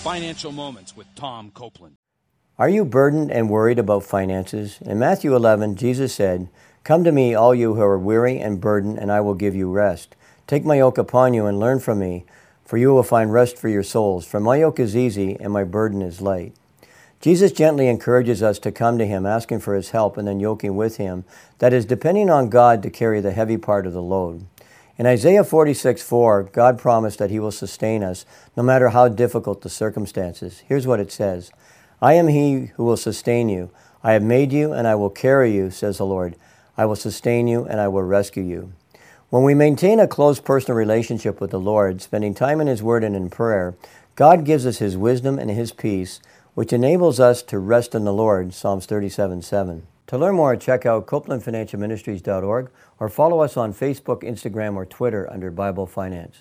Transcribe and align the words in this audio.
Financial 0.00 0.50
Moments 0.50 0.96
with 0.96 1.14
Tom 1.14 1.50
Copeland. 1.50 1.96
Are 2.58 2.70
you 2.70 2.86
burdened 2.86 3.30
and 3.30 3.50
worried 3.50 3.78
about 3.78 4.02
finances? 4.02 4.78
In 4.80 4.98
Matthew 4.98 5.36
11, 5.36 5.76
Jesus 5.76 6.14
said, 6.14 6.48
Come 6.84 7.04
to 7.04 7.12
me, 7.12 7.34
all 7.34 7.54
you 7.54 7.74
who 7.74 7.82
are 7.82 7.98
weary 7.98 8.38
and 8.38 8.62
burdened, 8.62 8.98
and 8.98 9.12
I 9.12 9.20
will 9.20 9.34
give 9.34 9.54
you 9.54 9.70
rest. 9.70 10.16
Take 10.46 10.64
my 10.64 10.76
yoke 10.76 10.96
upon 10.96 11.34
you 11.34 11.44
and 11.44 11.60
learn 11.60 11.80
from 11.80 11.98
me, 11.98 12.24
for 12.64 12.78
you 12.78 12.94
will 12.94 13.02
find 13.02 13.30
rest 13.30 13.58
for 13.58 13.68
your 13.68 13.82
souls. 13.82 14.24
For 14.24 14.40
my 14.40 14.56
yoke 14.56 14.80
is 14.80 14.96
easy 14.96 15.36
and 15.38 15.52
my 15.52 15.64
burden 15.64 16.00
is 16.00 16.22
light. 16.22 16.54
Jesus 17.20 17.52
gently 17.52 17.86
encourages 17.86 18.42
us 18.42 18.58
to 18.60 18.72
come 18.72 18.96
to 18.96 19.06
Him, 19.06 19.26
asking 19.26 19.60
for 19.60 19.74
His 19.74 19.90
help 19.90 20.16
and 20.16 20.26
then 20.26 20.40
yoking 20.40 20.76
with 20.76 20.96
Him, 20.96 21.26
that 21.58 21.74
is, 21.74 21.84
depending 21.84 22.30
on 22.30 22.48
God 22.48 22.82
to 22.84 22.90
carry 22.90 23.20
the 23.20 23.32
heavy 23.32 23.58
part 23.58 23.86
of 23.86 23.92
the 23.92 24.00
load. 24.00 24.46
In 25.00 25.06
Isaiah 25.06 25.44
46 25.44 26.02
4, 26.02 26.42
God 26.52 26.78
promised 26.78 27.20
that 27.20 27.30
He 27.30 27.40
will 27.40 27.52
sustain 27.52 28.04
us 28.04 28.26
no 28.54 28.62
matter 28.62 28.90
how 28.90 29.08
difficult 29.08 29.62
the 29.62 29.70
circumstances. 29.70 30.62
Here's 30.66 30.86
what 30.86 31.00
it 31.00 31.10
says 31.10 31.50
I 32.02 32.12
am 32.12 32.28
He 32.28 32.66
who 32.76 32.84
will 32.84 32.98
sustain 32.98 33.48
you. 33.48 33.70
I 34.04 34.12
have 34.12 34.22
made 34.22 34.52
you, 34.52 34.74
and 34.74 34.86
I 34.86 34.96
will 34.96 35.08
carry 35.08 35.54
you, 35.54 35.70
says 35.70 35.96
the 35.96 36.04
Lord. 36.04 36.36
I 36.76 36.84
will 36.84 36.96
sustain 36.96 37.48
you, 37.48 37.64
and 37.64 37.80
I 37.80 37.88
will 37.88 38.02
rescue 38.02 38.42
you. 38.42 38.74
When 39.30 39.42
we 39.42 39.54
maintain 39.54 40.00
a 40.00 40.06
close 40.06 40.38
personal 40.38 40.76
relationship 40.76 41.40
with 41.40 41.50
the 41.50 41.58
Lord, 41.58 42.02
spending 42.02 42.34
time 42.34 42.60
in 42.60 42.66
His 42.66 42.82
Word 42.82 43.02
and 43.02 43.16
in 43.16 43.30
prayer, 43.30 43.74
God 44.16 44.44
gives 44.44 44.66
us 44.66 44.80
His 44.80 44.98
wisdom 44.98 45.38
and 45.38 45.50
His 45.50 45.72
peace 45.72 46.20
which 46.52 46.74
enables 46.74 47.18
us 47.18 47.42
to 47.44 47.58
rest 47.58 47.94
in 47.94 48.04
the 48.04 48.12
Lord, 48.12 48.52
Psalms 48.52 48.84
37 48.84 49.40
7. 49.40 49.86
To 50.10 50.18
learn 50.18 50.34
more, 50.34 50.56
check 50.56 50.86
out 50.86 51.06
CopelandFinancialMinistries.org 51.06 52.72
or 52.98 53.08
follow 53.08 53.38
us 53.38 53.56
on 53.56 53.72
Facebook, 53.72 54.24
Instagram, 54.24 54.74
or 54.74 54.84
Twitter 54.84 55.30
under 55.30 55.52
Bible 55.52 55.86
Finance. 55.86 56.36